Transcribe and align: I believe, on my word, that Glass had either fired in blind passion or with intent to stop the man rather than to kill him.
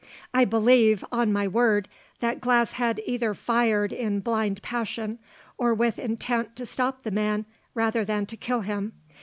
I 0.33 0.45
believe, 0.45 1.05
on 1.11 1.31
my 1.31 1.47
word, 1.47 1.87
that 2.21 2.41
Glass 2.41 2.71
had 2.71 2.99
either 3.05 3.35
fired 3.35 3.93
in 3.93 4.19
blind 4.19 4.63
passion 4.63 5.19
or 5.59 5.75
with 5.75 5.99
intent 5.99 6.55
to 6.55 6.65
stop 6.65 7.03
the 7.03 7.11
man 7.11 7.45
rather 7.75 8.03
than 8.03 8.25
to 8.25 8.35
kill 8.35 8.61
him. 8.61 8.93